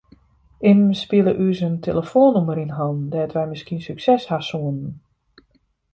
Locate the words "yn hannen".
2.63-3.11